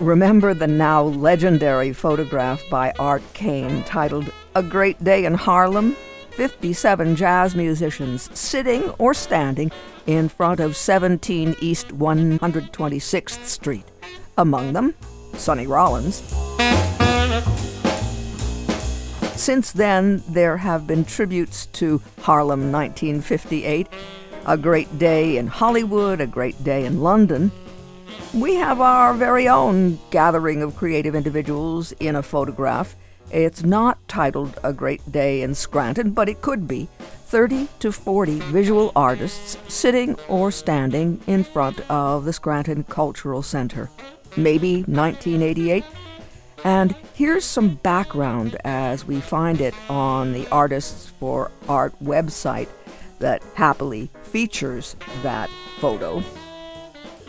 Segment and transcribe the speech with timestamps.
[0.00, 5.94] Remember the now legendary photograph by Art Kane titled A Great Day in Harlem?
[6.30, 9.70] 57 jazz musicians sitting or standing
[10.06, 13.84] in front of 17 East 126th Street.
[14.38, 14.94] Among them,
[15.34, 16.22] Sonny Rollins.
[19.38, 23.86] Since then, there have been tributes to Harlem 1958,
[24.46, 27.52] A Great Day in Hollywood, A Great Day in London.
[28.34, 32.96] We have our very own gathering of creative individuals in a photograph.
[33.30, 36.88] It's not titled A Great Day in Scranton, but it could be.
[37.26, 43.88] 30 to 40 visual artists sitting or standing in front of the Scranton Cultural Center.
[44.36, 45.84] Maybe 1988.
[46.64, 52.68] And here's some background as we find it on the Artists for Art website
[53.20, 55.48] that happily features that
[55.78, 56.22] photo.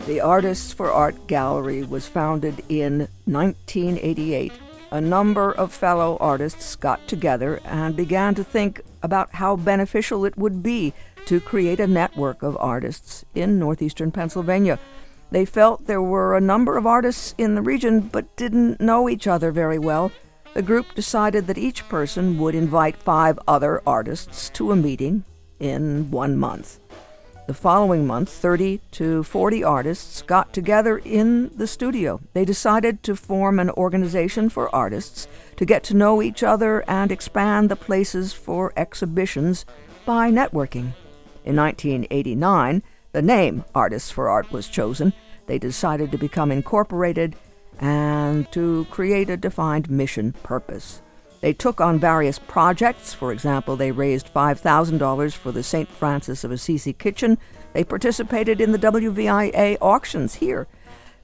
[0.06, 4.52] The Artists for Art Gallery was founded in 1988
[4.92, 10.36] a number of fellow artists got together and began to think about how beneficial it
[10.36, 10.92] would be
[11.24, 14.78] to create a network of artists in northeastern Pennsylvania.
[15.30, 19.26] They felt there were a number of artists in the region but didn't know each
[19.26, 20.12] other very well.
[20.52, 25.24] The group decided that each person would invite five other artists to a meeting
[25.58, 26.80] in one month.
[27.48, 32.20] The following month, 30 to 40 artists got together in the studio.
[32.34, 35.26] They decided to form an organization for artists
[35.56, 39.66] to get to know each other and expand the places for exhibitions
[40.06, 40.92] by networking.
[41.44, 45.12] In 1989, the name Artists for Art was chosen.
[45.46, 47.34] They decided to become incorporated
[47.80, 51.02] and to create a defined mission purpose.
[51.42, 53.12] They took on various projects.
[53.12, 55.88] For example, they raised $5,000 for the St.
[55.88, 57.36] Francis of Assisi Kitchen.
[57.72, 60.68] They participated in the WVIA auctions here.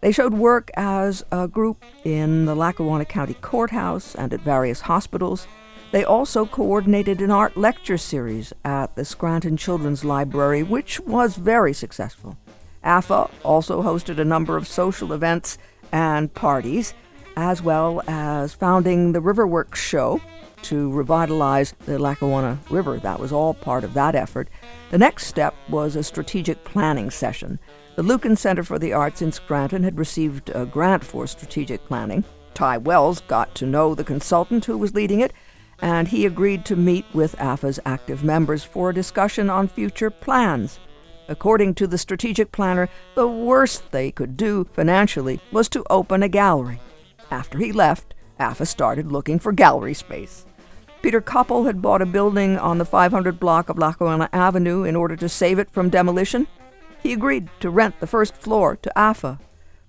[0.00, 5.46] They showed work as a group in the Lackawanna County Courthouse and at various hospitals.
[5.92, 11.72] They also coordinated an art lecture series at the Scranton Children's Library, which was very
[11.72, 12.36] successful.
[12.82, 15.58] AFA also hosted a number of social events
[15.92, 16.92] and parties
[17.38, 20.20] as well as founding the Riverworks Show
[20.62, 22.98] to revitalize the Lackawanna River.
[22.98, 24.48] That was all part of that effort.
[24.90, 27.60] The next step was a strategic planning session.
[27.94, 32.24] The Lucan Center for the Arts in Scranton had received a grant for strategic planning.
[32.54, 35.32] Ty Wells got to know the consultant who was leading it,
[35.80, 40.80] and he agreed to meet with AFA's active members for a discussion on future plans.
[41.28, 46.28] According to the strategic planner, the worst they could do financially was to open a
[46.28, 46.80] gallery.
[47.30, 50.46] After he left, AFA started looking for gallery space.
[51.02, 55.16] Peter Koppel had bought a building on the 500 block of Lackawanna Avenue in order
[55.16, 56.46] to save it from demolition.
[57.02, 59.38] He agreed to rent the first floor to AFA.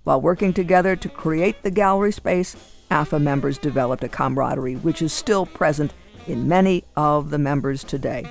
[0.04, 2.56] While working together to create the gallery space,
[2.90, 5.92] AFA members developed a camaraderie which is still present
[6.26, 8.24] in many of the members today.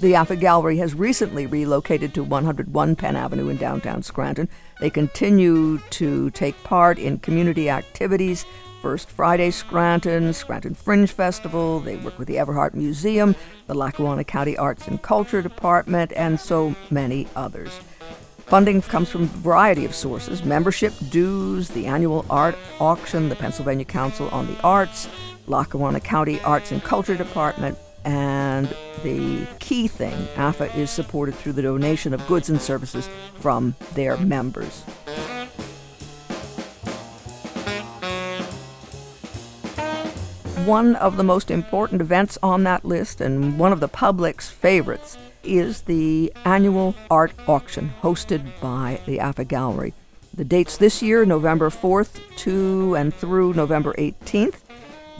[0.00, 4.48] The AFA Gallery has recently relocated to 101 Penn Avenue in downtown Scranton.
[4.80, 8.46] They continue to take part in community activities.
[8.80, 11.80] First Friday Scranton, Scranton Fringe Festival.
[11.80, 16.74] They work with the Everhart Museum, the Lackawanna County Arts and Culture Department, and so
[16.90, 17.78] many others.
[18.46, 23.84] Funding comes from a variety of sources membership dues, the annual art auction, the Pennsylvania
[23.84, 25.10] Council on the Arts,
[25.46, 28.68] Lackawanna County Arts and Culture Department, and
[29.02, 34.16] the key thing, AFA is supported through the donation of goods and services from their
[34.18, 34.82] members.
[40.66, 45.16] One of the most important events on that list, and one of the public's favorites,
[45.42, 49.94] is the annual art auction hosted by the AFA Gallery.
[50.34, 54.60] The dates this year, November 4th to and through November 18th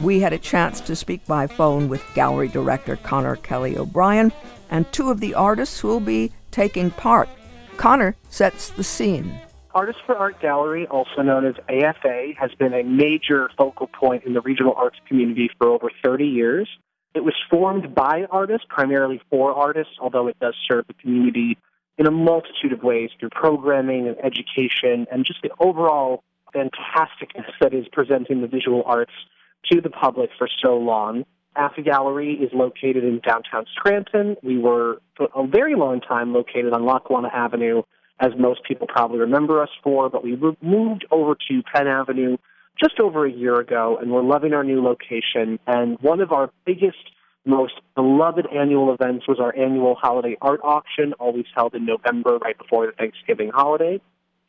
[0.01, 4.31] we had a chance to speak by phone with gallery director Connor Kelly O'Brien
[4.69, 7.29] and two of the artists who will be taking part.
[7.77, 9.39] Connor sets the scene.
[9.73, 14.33] Artists for Art Gallery, also known as AFA, has been a major focal point in
[14.33, 16.67] the regional arts community for over 30 years.
[17.13, 21.57] It was formed by artists, primarily for artists, although it does serve the community
[21.97, 26.23] in a multitude of ways through programming and education and just the overall
[26.53, 29.13] fantasticness that is presenting the visual arts
[29.71, 31.25] to the public for so long.
[31.55, 34.37] AFA Gallery is located in downtown Scranton.
[34.41, 37.81] We were, for a very long time, located on Lackawanna Avenue,
[38.19, 42.37] as most people probably remember us for, but we moved over to Penn Avenue
[42.81, 45.59] just over a year ago, and we're loving our new location.
[45.67, 46.97] And one of our biggest,
[47.45, 52.57] most beloved annual events was our annual holiday art auction, always held in November, right
[52.57, 53.99] before the Thanksgiving holiday.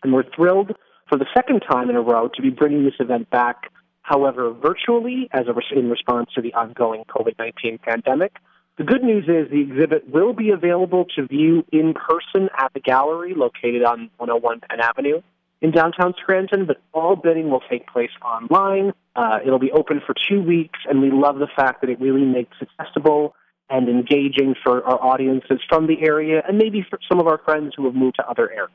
[0.03, 0.73] And we're thrilled
[1.09, 3.72] for the second time in a row to be bringing this event back,
[4.03, 8.37] however, virtually as a, in response to the ongoing COVID 19 pandemic.
[8.79, 12.81] The good news is the exhibit will be available to view in person at the
[12.81, 15.21] gallery located on 101 Penn Avenue
[15.61, 18.93] in downtown Scranton, but all bidding will take place online.
[19.15, 22.25] Uh, it'll be open for two weeks, and we love the fact that it really
[22.25, 23.35] makes it accessible
[23.71, 27.75] and engaging for our audiences from the area and maybe for some of our friends
[27.77, 28.71] who have moved to other areas.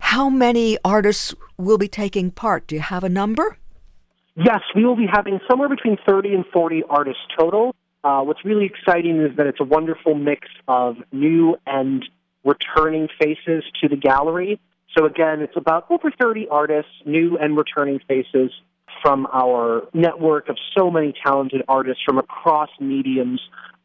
[0.00, 2.66] How many artists will be taking part?
[2.66, 3.56] Do you have a number?
[4.34, 7.74] Yes, we will be having somewhere between 30 and 40 artists total.
[8.02, 12.04] Uh, what's really exciting is that it's a wonderful mix of new and
[12.44, 14.58] returning faces to the gallery.
[14.96, 18.50] So again, it's about over 30 artists, new and returning faces
[19.02, 23.40] from our network of so many talented artists from across mediums,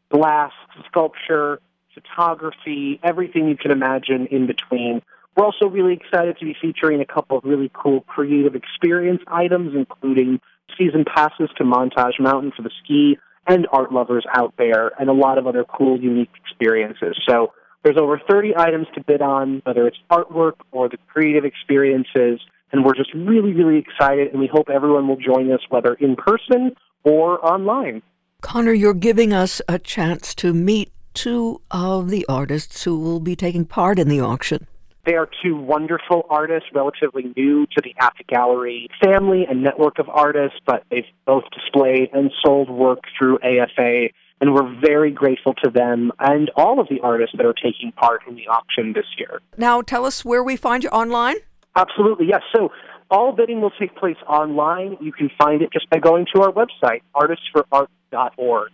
[0.10, 0.52] glass,
[0.88, 1.60] sculpture,
[1.94, 5.02] photography, everything you can imagine in between.
[5.38, 9.76] We're also really excited to be featuring a couple of really cool creative experience items,
[9.76, 10.40] including
[10.76, 15.14] season passes to Montage Mountain for the ski and art lovers out there, and a
[15.14, 17.16] lot of other cool, unique experiences.
[17.30, 17.54] So
[17.84, 22.42] there's over 30 items to bid on, whether it's artwork or the creative experiences,
[22.72, 26.16] and we're just really, really excited, and we hope everyone will join us, whether in
[26.16, 28.02] person or online.
[28.42, 33.36] Connor, you're giving us a chance to meet two of the artists who will be
[33.36, 34.68] taking part in the auction.
[35.08, 40.10] They are two wonderful artists, relatively new to the the Gallery family and network of
[40.10, 44.10] artists, but they've both displayed and sold work through AFA,
[44.42, 48.24] and we're very grateful to them and all of the artists that are taking part
[48.28, 49.40] in the auction this year.
[49.58, 51.38] Now, tell us where we find you online.
[51.78, 52.42] Absolutely, yes.
[52.54, 52.74] So
[53.10, 54.98] all bidding will take place online.
[55.00, 58.72] You can find it just by going to our website, artistsforart.org.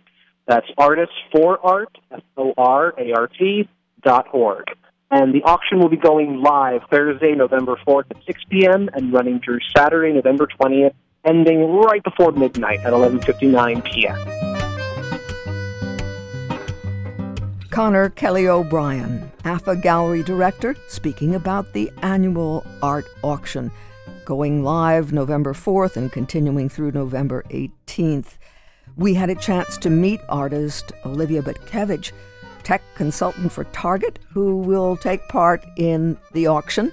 [0.48, 3.68] That's artists for art, F O R A R T
[4.02, 4.64] dot org.
[5.14, 8.90] And the auction will be going live Thursday, November 4th at 6 p.m.
[8.94, 10.92] and running through Saturday, November 20th,
[11.24, 14.18] ending right before midnight at 11.59 p.m.
[17.70, 23.70] Connor Kelly O'Brien, AFA Gallery Director, speaking about the annual art auction
[24.24, 28.36] going live November 4th and continuing through November 18th.
[28.96, 32.10] We had a chance to meet artist Olivia Butkiewicz
[32.64, 36.92] tech consultant for Target, who will take part in the auction.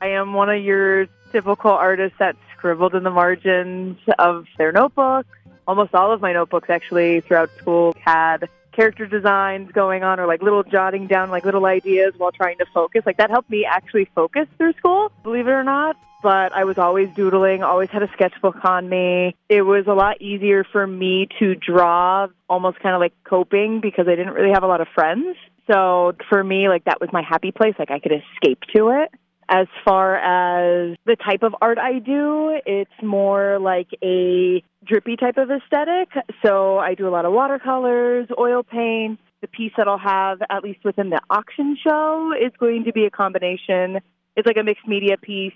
[0.00, 5.28] I am one of your typical artists that scribbled in the margins of their notebooks.
[5.66, 10.42] Almost all of my notebooks, actually, throughout school had character designs going on or like
[10.42, 13.02] little jotting down like little ideas while trying to focus.
[13.06, 16.78] Like that helped me actually focus through school, believe it or not but I was
[16.78, 19.34] always doodling, always had a sketchbook on me.
[19.48, 24.06] It was a lot easier for me to draw, almost kind of like coping because
[24.08, 25.36] I didn't really have a lot of friends.
[25.70, 27.74] So for me, like that was my happy place.
[27.78, 29.10] Like I could escape to it.
[29.48, 35.36] As far as the type of art I do, it's more like a drippy type
[35.36, 36.08] of aesthetic.
[36.44, 39.20] So I do a lot of watercolors, oil paint.
[39.42, 43.04] The piece that I'll have, at least within the auction show, is going to be
[43.04, 44.00] a combination.
[44.34, 45.52] It's like a mixed media piece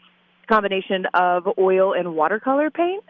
[0.50, 3.04] combination of oil and watercolor paint,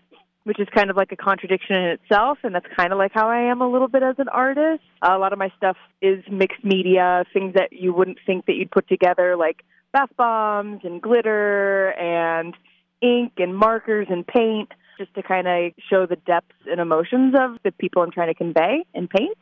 [0.45, 2.39] which is kind of like a contradiction in itself.
[2.43, 4.83] And that's kind of like how I am a little bit as an artist.
[5.03, 8.71] A lot of my stuff is mixed media, things that you wouldn't think that you'd
[8.71, 12.55] put together, like bath bombs and glitter and
[13.03, 17.57] ink and markers and paint, just to kind of show the depths and emotions of
[17.65, 19.39] the people I'm trying to convey and paint.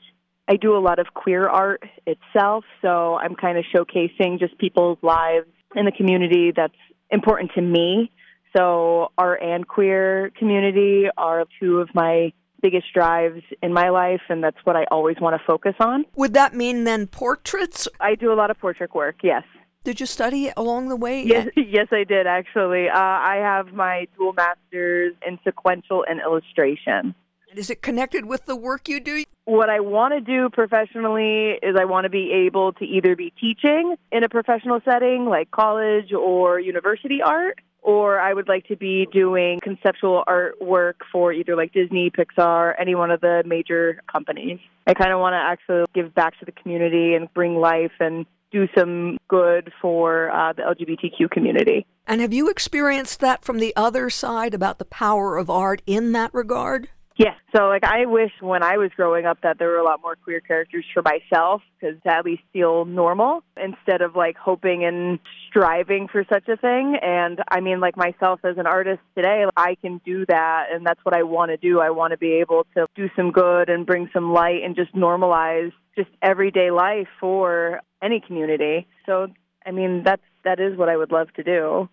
[0.48, 4.98] I do a lot of queer art itself, so I'm kind of showcasing just people's
[5.02, 6.72] lives in the community that's
[7.10, 8.10] important to me.
[8.56, 14.42] So, art and queer community are two of my biggest drives in my life, and
[14.42, 16.04] that's what I always want to focus on.
[16.16, 17.88] Would that mean then portraits?
[18.00, 19.44] I do a lot of portrait work, yes.
[19.84, 21.22] Did you study along the way?
[21.22, 22.88] Yes, yes, I did actually.
[22.88, 27.14] Uh, I have my dual masters in sequential and illustration.
[27.50, 29.24] And is it connected with the work you do?
[29.46, 33.32] What I want to do professionally is I want to be able to either be
[33.40, 38.76] teaching in a professional setting like college or university art, or I would like to
[38.76, 44.58] be doing conceptual artwork for either like Disney, Pixar, any one of the major companies.
[44.86, 48.26] I kind of want to actually give back to the community and bring life and
[48.50, 51.86] do some good for uh, the LGBTQ community.
[52.06, 56.12] And have you experienced that from the other side about the power of art in
[56.12, 56.88] that regard?
[57.18, 57.34] Yes.
[57.52, 60.14] So, like, I wish when I was growing up that there were a lot more
[60.14, 66.06] queer characters for myself because at least feel normal instead of like hoping and striving
[66.06, 66.96] for such a thing.
[67.02, 70.66] And I mean, like myself as an artist today, I can do that.
[70.72, 71.80] And that's what I want to do.
[71.80, 74.94] I want to be able to do some good and bring some light and just
[74.94, 78.86] normalize just everyday life for any community.
[79.06, 79.26] So,
[79.66, 81.88] I mean, that's that is what I would love to do.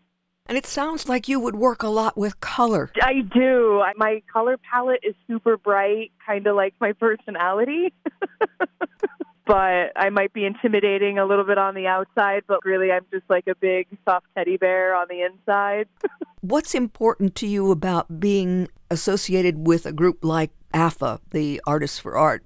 [0.47, 2.91] And it sounds like you would work a lot with color.
[3.01, 3.83] I do.
[3.95, 7.91] My color palette is super bright, kind of like my personality.
[9.47, 13.25] but I might be intimidating a little bit on the outside, but really I'm just
[13.27, 15.87] like a big soft teddy bear on the inside.
[16.41, 22.17] What's important to you about being associated with a group like AFA, the Artists for
[22.17, 22.43] Art?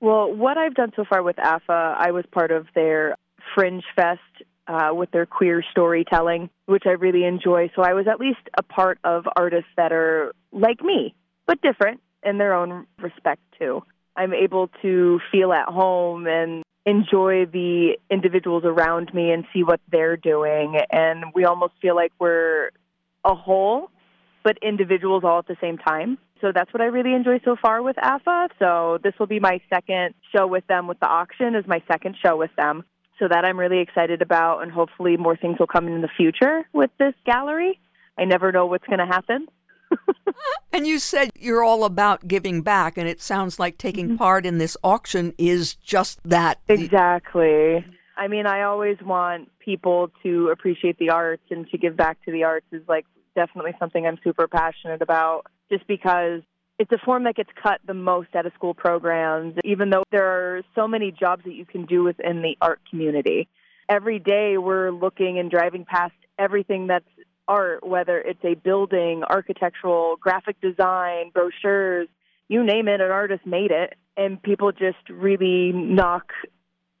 [0.00, 3.16] Well, what I've done so far with AFA, I was part of their
[3.54, 4.20] Fringe Fest
[4.68, 7.70] uh, with their queer storytelling, which I really enjoy.
[7.76, 11.14] So I was at least a part of artists that are like me,
[11.46, 13.82] but different in their own respect too.
[14.16, 19.80] I'm able to feel at home and enjoy the individuals around me and see what
[19.90, 20.76] they're doing.
[20.90, 22.70] And we almost feel like we're
[23.24, 23.90] a whole,
[24.44, 26.18] but individuals all at the same time.
[26.40, 28.48] So that's what I really enjoy so far with AFA.
[28.58, 32.16] So this will be my second show with them with the auction is my second
[32.24, 32.84] show with them.
[33.18, 36.68] So that I'm really excited about and hopefully more things will come in the future
[36.72, 37.80] with this gallery.
[38.18, 39.46] I never know what's going to happen.
[40.72, 44.16] and you said you're all about giving back and it sounds like taking mm-hmm.
[44.16, 46.60] part in this auction is just that.
[46.68, 47.84] Exactly.
[48.16, 52.32] I mean, I always want people to appreciate the arts and to give back to
[52.32, 56.42] the arts is like definitely something I'm super passionate about just because
[56.78, 60.26] it's a form that gets cut the most out of school programs, even though there
[60.26, 63.48] are so many jobs that you can do within the art community.
[63.88, 67.04] Every day we're looking and driving past everything that's
[67.48, 72.08] art, whether it's a building, architectural, graphic design, brochures,
[72.48, 73.94] you name it, an artist made it.
[74.16, 76.32] And people just really knock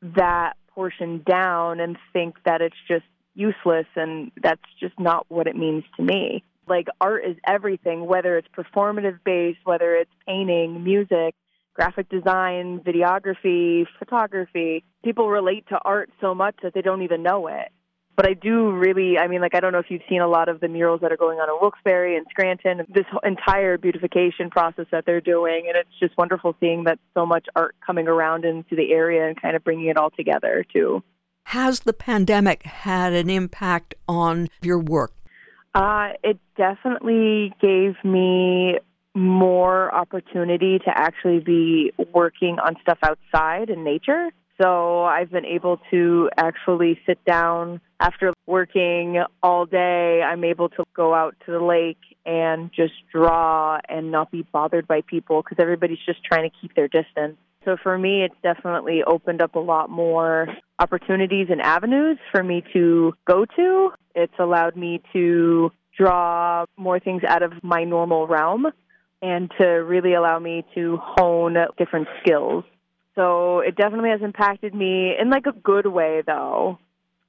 [0.02, 3.04] that portion down and think that it's just
[3.34, 6.42] useless, and that's just not what it means to me.
[6.68, 11.34] Like art is everything, whether it's performative based, whether it's painting, music,
[11.74, 14.84] graphic design, videography, photography.
[15.04, 17.68] People relate to art so much that they don't even know it.
[18.16, 20.48] But I do really, I mean, like, I don't know if you've seen a lot
[20.48, 24.86] of the murals that are going on in Wilkes-Barre and Scranton, this entire beautification process
[24.90, 25.66] that they're doing.
[25.68, 29.40] And it's just wonderful seeing that so much art coming around into the area and
[29.40, 31.02] kind of bringing it all together, too.
[31.44, 35.12] Has the pandemic had an impact on your work?
[35.76, 38.78] Uh, it definitely gave me
[39.14, 44.30] more opportunity to actually be working on stuff outside in nature.
[44.60, 50.22] So I've been able to actually sit down after working all day.
[50.22, 54.88] I'm able to go out to the lake and just draw and not be bothered
[54.88, 57.36] by people because everybody's just trying to keep their distance.
[57.64, 60.46] So for me, it's definitely opened up a lot more
[60.78, 63.90] opportunities and avenues for me to go to.
[64.14, 68.66] It's allowed me to draw more things out of my normal realm
[69.20, 72.64] and to really allow me to hone different skills.
[73.16, 76.78] So it definitely has impacted me in like a good way though.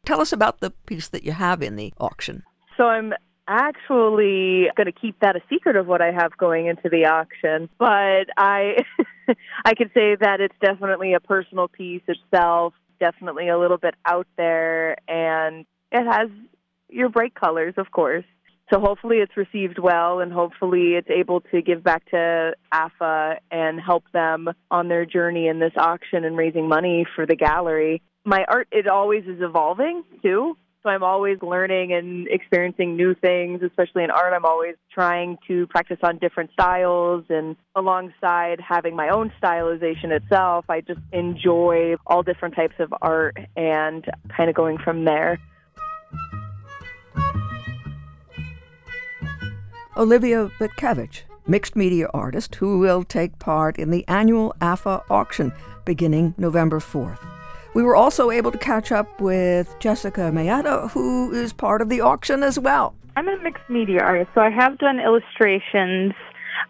[0.05, 2.43] Tell us about the piece that you have in the auction.
[2.75, 3.13] So I'm
[3.47, 7.69] actually going to keep that a secret of what I have going into the auction,
[7.79, 8.83] but I
[9.65, 14.27] I could say that it's definitely a personal piece itself, definitely a little bit out
[14.37, 16.29] there and it has
[16.89, 18.25] your bright colors, of course.
[18.71, 23.79] So hopefully it's received well and hopefully it's able to give back to AFA and
[23.79, 28.01] help them on their journey in this auction and raising money for the gallery.
[28.25, 30.57] My art, it always is evolving too.
[30.83, 34.33] So I'm always learning and experiencing new things, especially in art.
[34.33, 40.65] I'm always trying to practice on different styles and alongside having my own stylization itself,
[40.69, 44.05] I just enjoy all different types of art and
[44.35, 45.39] kind of going from there.
[49.97, 55.51] Olivia Butkiewicz, mixed media artist who will take part in the annual AFA auction
[55.85, 57.17] beginning November 4th.
[57.73, 62.01] We were also able to catch up with Jessica Maietta, who is part of the
[62.01, 62.93] auction as well.
[63.15, 66.13] I'm a mixed media artist, so I have done illustrations.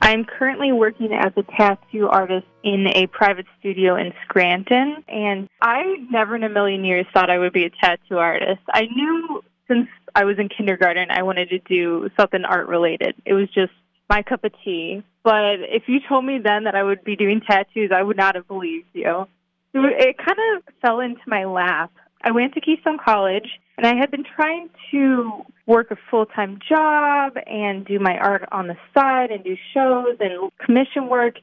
[0.01, 5.97] I'm currently working as a tattoo artist in a private studio in Scranton, and I
[6.09, 8.61] never in a million years thought I would be a tattoo artist.
[8.69, 13.15] I knew since I was in kindergarten, I wanted to do something art related.
[13.25, 13.71] It was just
[14.09, 15.03] my cup of tea.
[15.23, 18.35] But if you told me then that I would be doing tattoos, I would not
[18.35, 19.27] have believed you.
[19.73, 21.91] It kind of fell into my lap.
[22.23, 23.47] I went to Keystone College
[23.77, 28.47] and I had been trying to work a full time job and do my art
[28.51, 31.35] on the side and do shows and commission work.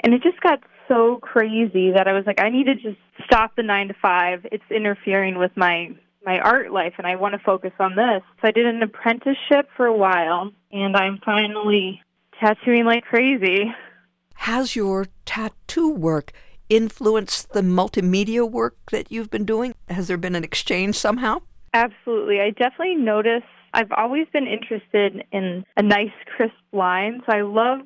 [0.00, 3.56] And it just got so crazy that I was like, I need to just stop
[3.56, 4.46] the nine to five.
[4.50, 5.90] It's interfering with my
[6.24, 8.22] my art life and I want to focus on this.
[8.40, 12.00] So I did an apprenticeship for a while and I'm finally
[12.40, 13.72] tattooing like crazy.
[14.36, 16.32] Has your tattoo work
[16.68, 19.74] influenced the multimedia work that you've been doing?
[19.88, 21.40] Has there been an exchange somehow?
[21.72, 22.40] Absolutely.
[22.40, 27.22] I definitely notice I've always been interested in a nice crisp line.
[27.26, 27.80] So I love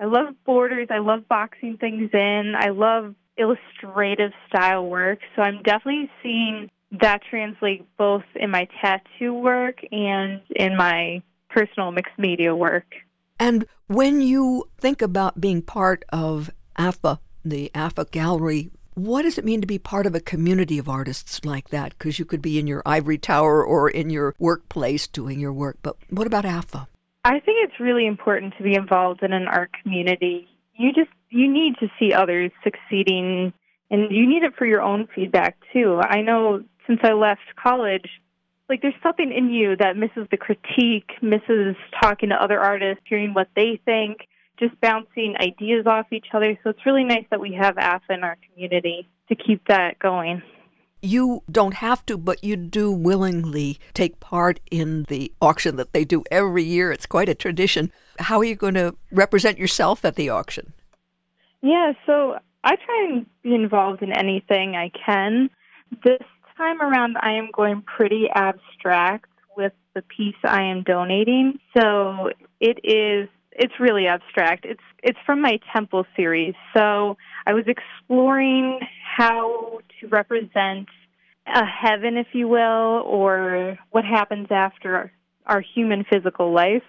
[0.00, 2.54] I love borders, I love boxing things in.
[2.58, 5.20] I love illustrative style work.
[5.36, 6.68] So I'm definitely seeing
[7.00, 12.86] that translate both in my tattoo work and in my personal mixed media work.
[13.38, 19.44] And when you think about being part of AFA, the AFA Gallery, what does it
[19.44, 21.90] mean to be part of a community of artists like that?
[21.90, 25.78] Because you could be in your ivory tower or in your workplace doing your work,
[25.82, 26.88] but what about AFA?
[27.24, 30.46] I think it's really important to be involved in an art community.
[30.76, 33.52] You just you need to see others succeeding
[33.90, 36.00] and you need it for your own feedback too.
[36.00, 38.08] I know since I left college,
[38.68, 43.34] like there's something in you that misses the critique, misses talking to other artists, hearing
[43.34, 44.26] what they think,
[44.58, 46.58] just bouncing ideas off each other.
[46.62, 50.42] So it's really nice that we have AFA in our community to keep that going.
[51.02, 56.04] You don't have to, but you do willingly take part in the auction that they
[56.04, 56.92] do every year.
[56.92, 57.92] It's quite a tradition.
[58.18, 60.72] How are you going to represent yourself at the auction?
[61.60, 65.50] Yeah, so I try and be involved in anything I can.
[66.02, 66.22] This
[66.56, 71.58] time around, I am going pretty abstract with the piece I am donating.
[71.76, 72.30] So
[72.60, 74.64] it is it's really abstract.
[74.64, 76.54] It's it's from my temple series.
[76.76, 78.80] So I was exploring
[79.16, 80.88] how to represent
[81.46, 85.12] a heaven, if you will, or what happens after our
[85.46, 86.82] our human physical life.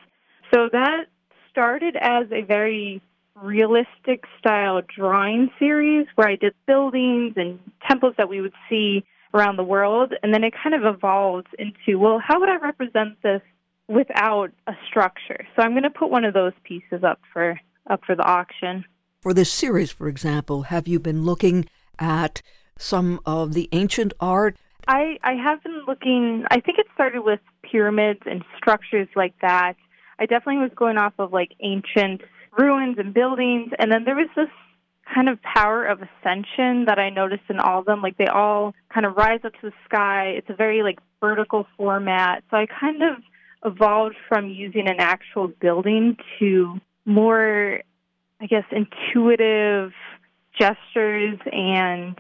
[0.53, 1.05] So that
[1.51, 3.01] started as a very
[3.41, 9.03] realistic style drawing series where I did buildings and temples that we would see
[9.35, 10.13] around the world.
[10.23, 13.41] And then it kind of evolved into, well, how would I represent this
[13.87, 15.45] without a structure?
[15.55, 18.83] So I'm going to put one of those pieces up for up for the auction.
[19.21, 21.67] For this series, for example, have you been looking
[21.99, 22.41] at
[22.79, 24.57] some of the ancient art?
[24.87, 29.75] I, I have been looking, I think it started with pyramids and structures like that.
[30.19, 32.21] I definitely was going off of like ancient
[32.57, 33.71] ruins and buildings.
[33.77, 34.49] And then there was this
[35.15, 38.01] kind of power of ascension that I noticed in all of them.
[38.01, 40.33] Like they all kind of rise up to the sky.
[40.37, 42.43] It's a very like vertical format.
[42.51, 43.23] So I kind of
[43.63, 47.79] evolved from using an actual building to more,
[48.41, 49.93] I guess, intuitive
[50.59, 52.17] gestures and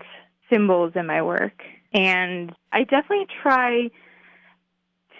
[0.49, 1.61] symbols in my work.
[1.93, 3.89] And I definitely try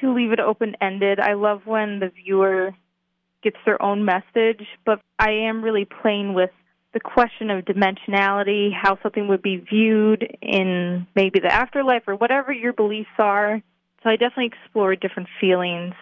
[0.02, 1.20] to leave it open ended.
[1.20, 2.72] I love when the viewer
[3.44, 6.50] gets their own message, but I am really playing with
[6.96, 12.54] the question of dimensionality, how something would be viewed in maybe the afterlife or whatever
[12.54, 13.62] your beliefs are.
[14.02, 15.94] So I definitely explore different feelings.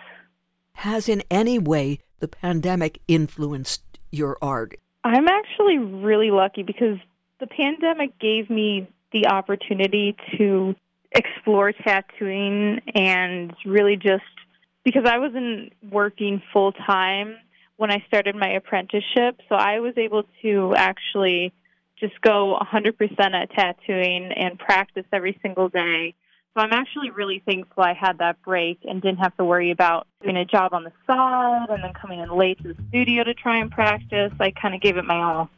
[0.74, 4.76] Has in any way the pandemic influenced your art?
[5.04, 7.00] I'm actually really lucky because
[7.40, 10.76] the pandemic gave me the opportunity to
[11.12, 14.24] explore tattooing and really just
[14.84, 17.38] because I wasn't working full time
[17.84, 21.52] when I started my apprenticeship, so I was able to actually
[22.00, 26.16] just go 100% at tattooing and practice every single day.
[26.56, 30.08] So I'm actually really thankful I had that break and didn't have to worry about
[30.22, 33.34] doing a job on the side and then coming in late to the studio to
[33.34, 34.32] try and practice.
[34.40, 35.50] I kind of gave it my all.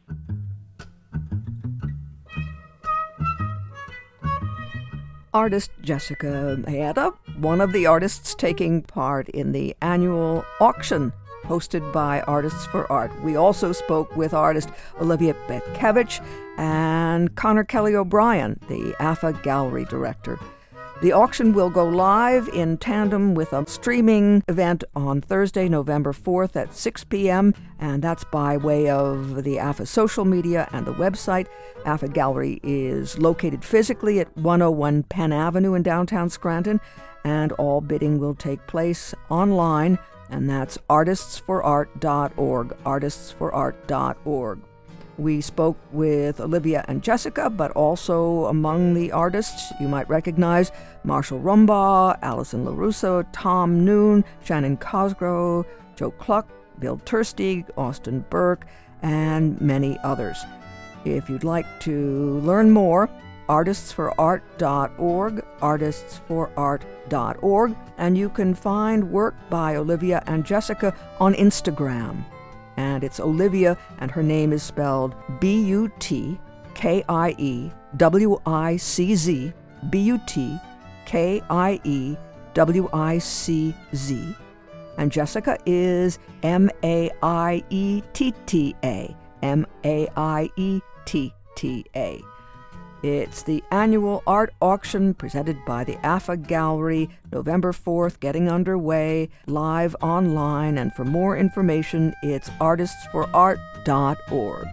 [5.31, 11.11] artist Jessica Maietta, one of the artists taking part in the annual auction
[11.47, 13.11] hosted by Artists for Art.
[13.23, 16.23] We also spoke with artist Olivia Butkiewicz
[16.57, 20.39] and Connor Kelly O'Brien, the AFA Gallery Director.
[21.01, 26.55] The auction will go live in tandem with a streaming event on Thursday, November 4th
[26.55, 31.47] at 6 p.m., and that's by way of the AFA social media and the website.
[31.85, 36.79] AFA Gallery is located physically at 101 Penn Avenue in downtown Scranton,
[37.25, 42.77] and all bidding will take place online, and that's artistsforart.org.
[42.83, 44.59] Artistsforart.org.
[45.17, 50.73] We spoke with Olivia and Jessica, but also among the artists you might recognize
[51.05, 58.65] Marshall Rumbaugh, Allison LaRusso, Tom Noon, Shannon Cosgrove, Joe Cluck, Bill Tursteig, Austin Burke,
[59.01, 60.43] and many others.
[61.05, 63.09] If you'd like to learn more,
[63.47, 72.23] artistsforart.org, artistsforart.org, and you can find work by Olivia and Jessica on Instagram
[72.77, 76.39] and it's Olivia, and her name is spelled B U T
[76.73, 79.53] K I E W I C Z,
[79.89, 80.57] B U T
[81.05, 82.17] K I E
[82.53, 84.35] W I C Z.
[84.97, 91.33] And Jessica is M A I E T T A, M A I E T
[91.55, 92.21] T A.
[93.05, 99.95] It's the annual art auction presented by the AFA Gallery, November 4th, getting underway, live
[100.01, 100.79] online.
[100.79, 104.67] And for more information, it's artistsforart.org.